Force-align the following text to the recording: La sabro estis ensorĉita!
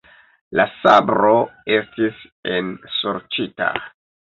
La 0.59 0.63
sabro 0.77 1.35
estis 1.77 2.25
ensorĉita! 2.57 3.71